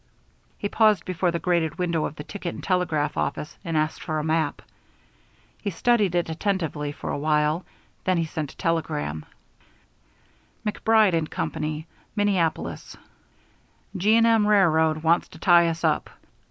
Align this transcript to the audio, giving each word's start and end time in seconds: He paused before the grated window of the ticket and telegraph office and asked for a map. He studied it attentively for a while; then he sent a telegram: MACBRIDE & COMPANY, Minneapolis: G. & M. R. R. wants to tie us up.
He 0.57 0.67
paused 0.67 1.05
before 1.05 1.29
the 1.29 1.37
grated 1.37 1.77
window 1.77 2.05
of 2.05 2.15
the 2.15 2.23
ticket 2.23 2.55
and 2.55 2.63
telegraph 2.63 3.15
office 3.17 3.55
and 3.63 3.77
asked 3.77 4.01
for 4.01 4.17
a 4.17 4.23
map. 4.23 4.63
He 5.61 5.69
studied 5.69 6.15
it 6.15 6.27
attentively 6.27 6.91
for 6.91 7.11
a 7.11 7.17
while; 7.19 7.65
then 8.03 8.17
he 8.17 8.25
sent 8.25 8.51
a 8.53 8.57
telegram: 8.57 9.27
MACBRIDE 10.65 11.29
& 11.29 11.29
COMPANY, 11.29 11.85
Minneapolis: 12.15 12.97
G. 13.95 14.15
& 14.15 14.25
M. 14.25 14.47
R. 14.47 14.79
R. 14.79 14.93
wants 14.95 15.27
to 15.27 15.37
tie 15.37 15.67
us 15.67 15.83
up. 15.83 16.09